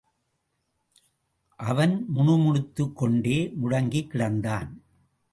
அவன் 1.55 2.05
முணுமுணுத்துக்கொண்டே 2.15 3.53
முடங்கிக் 3.55 4.09
கிடந்தான். 4.13 4.69